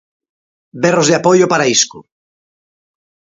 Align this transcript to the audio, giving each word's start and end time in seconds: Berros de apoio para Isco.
Berros 0.81 1.07
de 1.09 1.15
apoio 1.19 1.45
para 1.51 1.69
Isco. 1.75 1.99